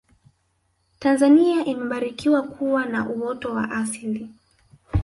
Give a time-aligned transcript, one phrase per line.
[0.99, 4.29] tanzania imebarikiwa kuwa na uoto wa asili